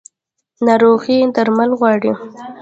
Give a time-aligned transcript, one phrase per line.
[0.65, 2.11] ناروغي درمل غواړي